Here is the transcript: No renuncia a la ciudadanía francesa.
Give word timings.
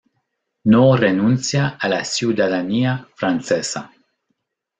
No 0.65 0.97
renuncia 0.97 1.67
a 1.79 1.87
la 1.87 2.03
ciudadanía 2.03 3.07
francesa. 3.13 3.91